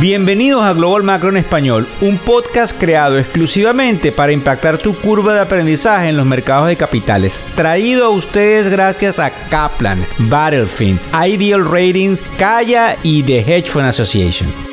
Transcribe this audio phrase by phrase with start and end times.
[0.00, 5.40] Bienvenidos a Global Macro en Español, un podcast creado exclusivamente para impactar tu curva de
[5.40, 7.40] aprendizaje en los mercados de capitales.
[7.56, 14.68] Traído a ustedes gracias a Kaplan, Battlefield, Ideal Ratings, Kaya y The Hedge Fund Association.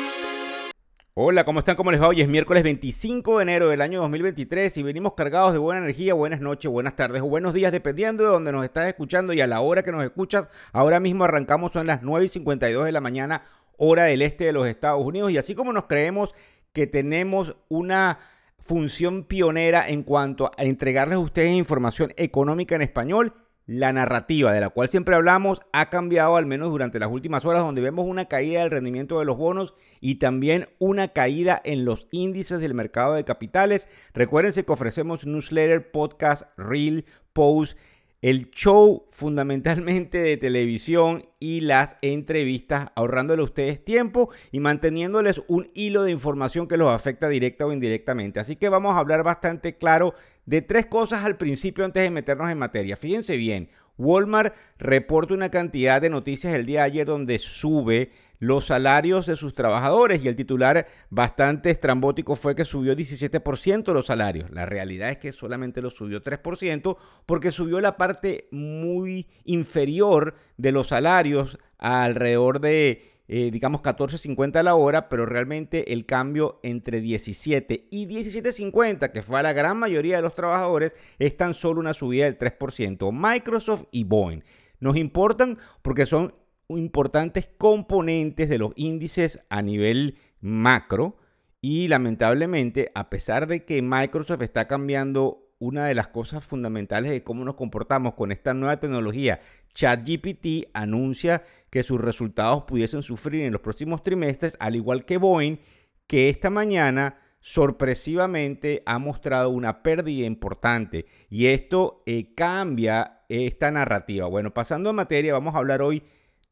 [1.18, 1.76] Hola, ¿cómo están?
[1.76, 2.08] ¿Cómo les va?
[2.08, 6.12] Hoy es miércoles 25 de enero del año 2023 y venimos cargados de buena energía,
[6.12, 9.46] buenas noches, buenas tardes o buenos días, dependiendo de donde nos estás escuchando y a
[9.46, 10.48] la hora que nos escuchas.
[10.72, 13.42] Ahora mismo arrancamos, son las 9 y 52 de la mañana,
[13.78, 15.30] hora del este de los Estados Unidos.
[15.30, 16.34] Y así como nos creemos
[16.72, 18.18] que tenemos una
[18.58, 23.34] función pionera en cuanto a entregarles a ustedes información económica en español,
[23.66, 27.62] la narrativa de la cual siempre hablamos ha cambiado al menos durante las últimas horas
[27.62, 32.06] donde vemos una caída del rendimiento de los bonos y también una caída en los
[32.12, 33.88] índices del mercado de capitales.
[34.14, 37.76] Recuérdense que ofrecemos newsletter, podcast, reel, post
[38.22, 45.66] el show fundamentalmente de televisión y las entrevistas, ahorrándole a ustedes tiempo y manteniéndoles un
[45.74, 48.40] hilo de información que los afecta directa o indirectamente.
[48.40, 50.14] Así que vamos a hablar bastante claro
[50.46, 52.96] de tres cosas al principio antes de meternos en materia.
[52.96, 58.66] Fíjense bien, Walmart reporta una cantidad de noticias el día de ayer donde sube los
[58.66, 64.50] salarios de sus trabajadores y el titular bastante estrambótico fue que subió 17% los salarios.
[64.50, 70.72] La realidad es que solamente lo subió 3% porque subió la parte muy inferior de
[70.72, 77.00] los salarios alrededor de eh, digamos 14.50 a la hora, pero realmente el cambio entre
[77.00, 81.80] 17 y 17.50, que fue a la gran mayoría de los trabajadores, es tan solo
[81.80, 83.10] una subida del 3%.
[83.12, 84.42] Microsoft y Boeing
[84.80, 86.34] nos importan porque son
[86.68, 91.16] importantes componentes de los índices a nivel macro
[91.60, 97.22] y lamentablemente a pesar de que Microsoft está cambiando una de las cosas fundamentales de
[97.22, 99.40] cómo nos comportamos con esta nueva tecnología,
[99.74, 105.58] ChatGPT anuncia que sus resultados pudiesen sufrir en los próximos trimestres, al igual que Boeing,
[106.06, 114.26] que esta mañana sorpresivamente ha mostrado una pérdida importante y esto eh, cambia esta narrativa.
[114.26, 116.02] Bueno, pasando a materia, vamos a hablar hoy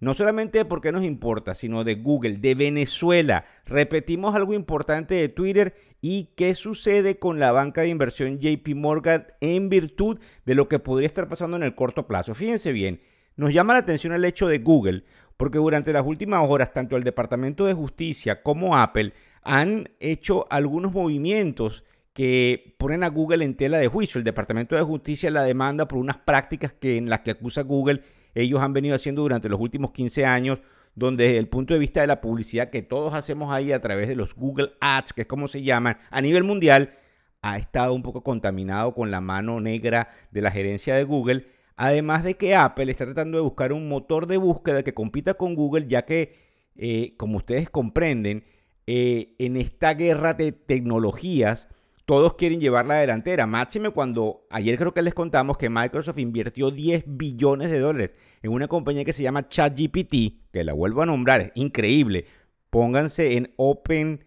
[0.05, 3.47] no solamente de por qué nos importa, sino de Google, de Venezuela.
[3.65, 9.27] Repetimos algo importante de Twitter y qué sucede con la banca de inversión JP Morgan
[9.41, 12.35] en virtud de lo que podría estar pasando en el corto plazo.
[12.35, 13.01] Fíjense bien,
[13.37, 15.05] nos llama la atención el hecho de Google,
[15.39, 20.93] porque durante las últimas horas tanto el Departamento de Justicia como Apple han hecho algunos
[20.93, 21.83] movimientos
[22.13, 24.19] que ponen a Google en tela de juicio.
[24.19, 28.03] El Departamento de Justicia la demanda por unas prácticas que en las que acusa Google
[28.35, 30.59] ellos han venido haciendo durante los últimos 15 años,
[30.95, 34.09] donde desde el punto de vista de la publicidad que todos hacemos ahí a través
[34.09, 36.95] de los Google Ads, que es como se llaman, a nivel mundial,
[37.43, 41.47] ha estado un poco contaminado con la mano negra de la gerencia de Google.
[41.77, 45.55] Además de que Apple está tratando de buscar un motor de búsqueda que compita con
[45.55, 46.37] Google, ya que,
[46.77, 48.45] eh, como ustedes comprenden,
[48.87, 51.69] eh, en esta guerra de tecnologías,
[52.05, 53.47] todos quieren llevar la delantera.
[53.47, 58.11] Máxime cuando ayer creo que les contamos que Microsoft invirtió 10 billones de dólares
[58.43, 62.27] en una compañía que se llama ChatGPT, que la vuelvo a nombrar, es increíble.
[62.71, 64.25] Pónganse en Open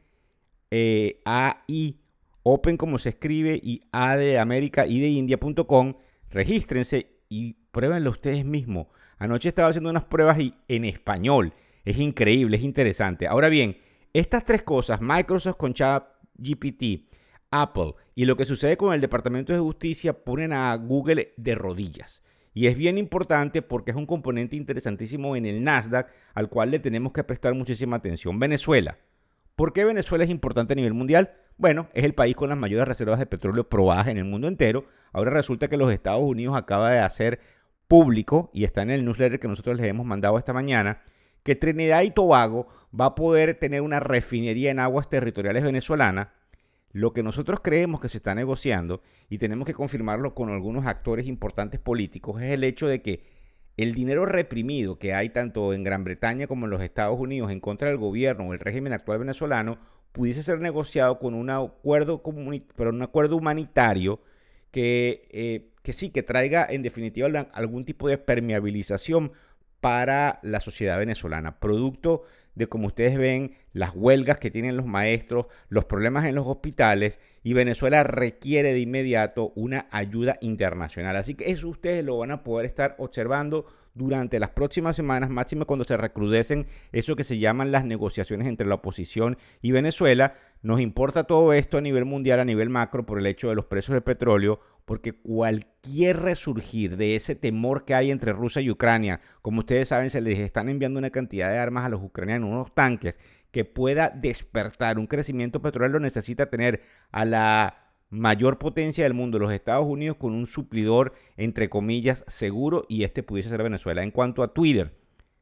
[0.72, 2.00] eh, AI,
[2.44, 5.96] Open como se escribe y A de América y de India.com.
[6.30, 8.88] Regístrense y pruébenlo ustedes mismos.
[9.18, 11.54] Anoche estaba haciendo unas pruebas y en español.
[11.86, 13.28] Es increíble, es interesante.
[13.28, 13.78] Ahora bien,
[14.14, 17.08] estas tres cosas, Microsoft con ChatGPT,
[17.52, 22.24] Apple y lo que sucede con el Departamento de Justicia ponen a Google de rodillas.
[22.54, 26.80] Y es bien importante porque es un componente interesantísimo en el Nasdaq al cual le
[26.80, 28.40] tenemos que prestar muchísima atención.
[28.40, 28.98] Venezuela.
[29.56, 31.34] ¿Por qué Venezuela es importante a nivel mundial?
[31.58, 34.86] Bueno, es el país con las mayores reservas de petróleo probadas en el mundo entero.
[35.12, 37.40] Ahora resulta que los Estados Unidos acaba de hacer
[37.88, 41.02] público, y está en el newsletter que nosotros les hemos mandado esta mañana,
[41.44, 42.68] que Trinidad y Tobago
[43.00, 46.28] va a poder tener una refinería en aguas territoriales venezolanas
[46.98, 51.28] lo que nosotros creemos que se está negociando, y tenemos que confirmarlo con algunos actores
[51.28, 53.24] importantes políticos, es el hecho de que
[53.78, 57.60] el dinero reprimido que hay tanto en Gran Bretaña como en los Estados Unidos en
[57.60, 59.78] contra del gobierno o el régimen actual venezolano
[60.12, 62.24] pudiese ser negociado con un acuerdo,
[62.76, 64.20] pero un acuerdo humanitario
[64.72, 69.34] que, eh, que sí, que traiga en definitiva algún tipo de permeabilización
[69.80, 72.24] para la sociedad venezolana, producto
[72.56, 77.20] de, como ustedes ven, las huelgas que tienen los maestros, los problemas en los hospitales
[77.44, 81.16] y Venezuela requiere de inmediato una ayuda internacional.
[81.16, 85.66] Así que eso ustedes lo van a poder estar observando durante las próximas semanas, máximo
[85.66, 90.36] cuando se recrudecen eso que se llaman las negociaciones entre la oposición y Venezuela.
[90.62, 93.66] Nos importa todo esto a nivel mundial, a nivel macro, por el hecho de los
[93.66, 99.20] precios del petróleo, porque cualquier resurgir de ese temor que hay entre Rusia y Ucrania,
[99.42, 102.74] como ustedes saben, se les están enviando una cantidad de armas a los ucranianos, unos
[102.74, 103.20] tanques,
[103.52, 109.52] que pueda despertar un crecimiento petrolero necesita tener a la mayor potencia del mundo, los
[109.52, 114.04] Estados Unidos, con un suplidor, entre comillas, seguro, y este pudiese ser Venezuela.
[114.04, 114.94] En cuanto a Twitter,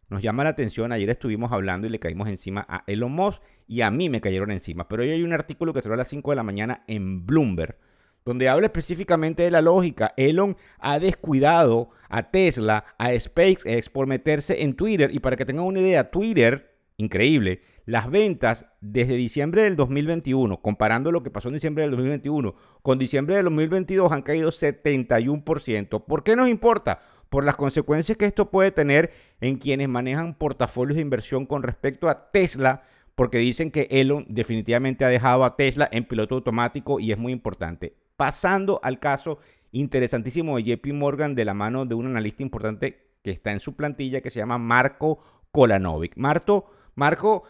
[0.09, 3.81] nos llama la atención, ayer estuvimos hablando y le caímos encima a Elon Musk y
[3.81, 6.31] a mí me cayeron encima, pero hoy hay un artículo que salió a las 5
[6.31, 7.77] de la mañana en Bloomberg,
[8.25, 10.15] donde habla específicamente de la lógica.
[10.17, 15.65] Elon ha descuidado a Tesla, a SpaceX por meterse en Twitter y para que tengan
[15.65, 21.53] una idea, Twitter, increíble, las ventas desde diciembre del 2021, comparando lo que pasó en
[21.53, 26.03] diciembre del 2021 con diciembre del 2022, han caído 71%.
[26.03, 27.01] ¿Por qué nos importa?
[27.29, 32.09] Por las consecuencias que esto puede tener en quienes manejan portafolios de inversión con respecto
[32.09, 37.11] a Tesla, porque dicen que Elon definitivamente ha dejado a Tesla en piloto automático y
[37.11, 37.93] es muy importante.
[38.17, 39.39] Pasando al caso
[39.71, 43.75] interesantísimo de JP Morgan de la mano de un analista importante que está en su
[43.75, 45.19] plantilla que se llama Marco
[45.51, 46.15] Kolanovic.
[46.15, 46.65] Marto,
[46.95, 47.43] Marco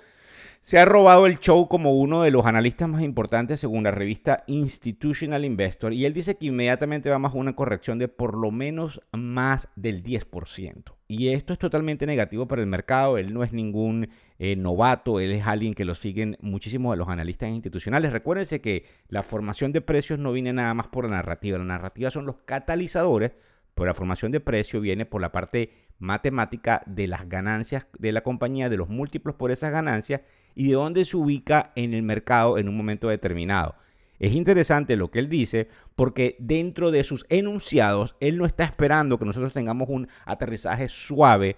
[0.65, 4.44] se ha robado el show como uno de los analistas más importantes según la revista
[4.47, 9.00] Institutional Investor y él dice que inmediatamente va más una corrección de por lo menos
[9.12, 10.95] más del 10%.
[11.07, 14.09] Y esto es totalmente negativo para el mercado, él no es ningún
[14.39, 18.12] eh, novato, él es alguien que lo siguen muchísimos de los analistas institucionales.
[18.12, 22.09] Recuérdense que la formación de precios no viene nada más por la narrativa, la narrativa
[22.09, 23.33] son los catalizadores
[23.75, 28.22] pero la formación de precio viene por la parte matemática de las ganancias de la
[28.22, 30.22] compañía, de los múltiplos por esas ganancias
[30.56, 33.75] y de dónde se ubica en el mercado en un momento determinado.
[34.18, 39.19] Es interesante lo que él dice porque dentro de sus enunciados, él no está esperando
[39.19, 41.57] que nosotros tengamos un aterrizaje suave,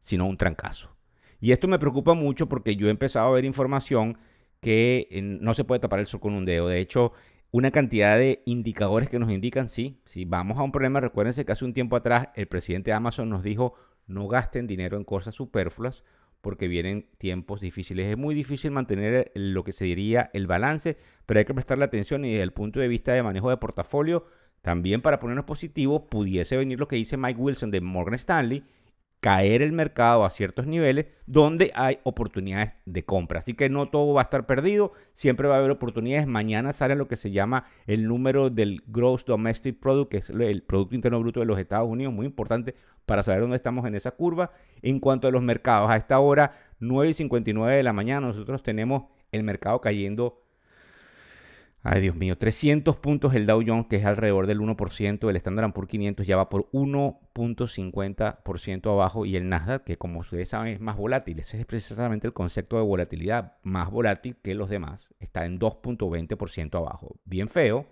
[0.00, 0.96] sino un trancazo.
[1.38, 4.16] Y esto me preocupa mucho porque yo he empezado a ver información
[4.60, 6.68] que eh, no se puede tapar el sol con un dedo.
[6.68, 7.12] De hecho,
[7.52, 11.52] una cantidad de indicadores que nos indican, sí, si vamos a un problema, recuérdense que
[11.52, 13.74] hace un tiempo atrás el presidente de Amazon nos dijo,
[14.06, 16.02] no gasten dinero en cosas superfluas
[16.40, 18.10] porque vienen tiempos difíciles.
[18.10, 20.96] Es muy difícil mantener lo que se diría el balance,
[21.26, 24.24] pero hay que prestarle atención y desde el punto de vista de manejo de portafolio,
[24.62, 28.64] también para ponernos positivos, pudiese venir lo que dice Mike Wilson de Morgan Stanley
[29.22, 33.38] caer el mercado a ciertos niveles donde hay oportunidades de compra.
[33.38, 36.26] Así que no todo va a estar perdido, siempre va a haber oportunidades.
[36.26, 40.64] Mañana sale lo que se llama el número del Gross Domestic Product, que es el
[40.64, 42.74] Producto Interno Bruto de los Estados Unidos, muy importante
[43.06, 44.50] para saber dónde estamos en esa curva.
[44.82, 48.64] En cuanto a los mercados, a esta hora, 9 y 59 de la mañana, nosotros
[48.64, 50.41] tenemos el mercado cayendo
[51.84, 55.72] Ay, Dios mío, 300 puntos el Dow Jones, que es alrededor del 1%, el Standard
[55.72, 60.80] Poor's 500 ya va por 1.50% abajo y el Nasdaq, que como ustedes saben es
[60.80, 65.44] más volátil, ese es precisamente el concepto de volatilidad, más volátil que los demás, está
[65.44, 67.16] en 2.20% abajo.
[67.24, 67.84] Bien feo,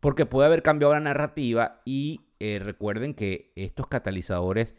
[0.00, 4.74] porque puede haber cambiado la narrativa y eh, recuerden que estos catalizadores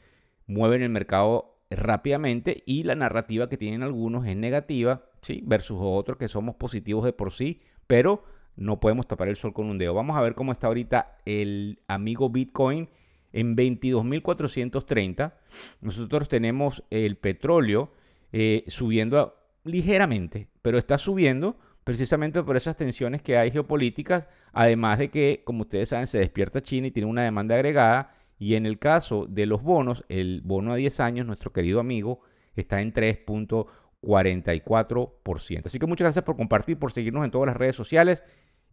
[0.45, 5.41] mueven el mercado rápidamente y la narrativa que tienen algunos es negativa, ¿sí?
[5.43, 9.67] Versus otros que somos positivos de por sí, pero no podemos tapar el sol con
[9.67, 9.93] un dedo.
[9.93, 12.89] Vamos a ver cómo está ahorita el amigo Bitcoin
[13.31, 15.33] en 22.430.
[15.81, 17.91] Nosotros tenemos el petróleo
[18.31, 25.09] eh, subiendo ligeramente, pero está subiendo precisamente por esas tensiones que hay geopolíticas, además de
[25.09, 28.15] que, como ustedes saben, se despierta China y tiene una demanda agregada.
[28.39, 32.19] Y en el caso de los bonos, el bono a 10 años, nuestro querido amigo,
[32.55, 35.65] está en 3.44%.
[35.65, 38.23] Así que muchas gracias por compartir, por seguirnos en todas las redes sociales.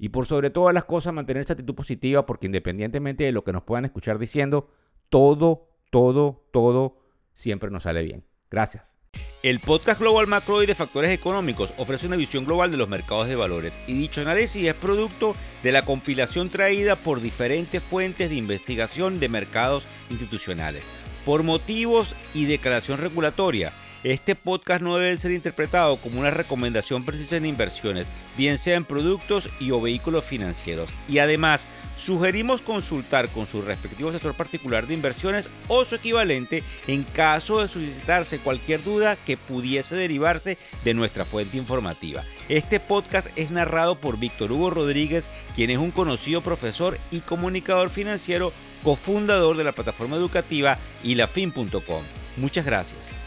[0.02, 3.52] Y por sobre todas las cosas, mantener esa actitud positiva, porque independientemente de lo que
[3.52, 4.70] nos puedan escuchar diciendo,
[5.10, 6.96] todo, todo, todo
[7.34, 8.24] siempre nos sale bien.
[8.50, 8.94] Gracias.
[9.42, 13.28] El podcast Global Macro y de Factores Económicos ofrece una visión global de los mercados
[13.28, 18.36] de valores y dicho análisis es producto de la compilación traída por diferentes fuentes de
[18.36, 20.84] investigación de mercados institucionales.
[21.26, 27.36] Por motivos y declaración regulatoria, este podcast no debe ser interpretado como una recomendación precisa
[27.36, 30.90] en inversiones, bien sea en productos y o vehículos financieros.
[31.08, 31.66] Y además,
[31.98, 37.68] sugerimos consultar con su respectivo asesor particular de inversiones o su equivalente en caso de
[37.68, 42.22] suscitarse cualquier duda que pudiese derivarse de nuestra fuente informativa.
[42.48, 47.90] Este podcast es narrado por Víctor Hugo Rodríguez, quien es un conocido profesor y comunicador
[47.90, 48.52] financiero,
[48.82, 52.02] cofundador de la plataforma educativa ilafin.com.
[52.36, 53.19] Muchas gracias.